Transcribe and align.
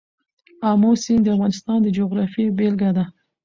آمو 0.69 0.91
سیند 1.03 1.23
د 1.25 1.27
افغانستان 1.35 1.77
د 1.83 1.87
جغرافیې 1.97 2.45
بېلګه 2.57 2.89
ده. 2.97 3.05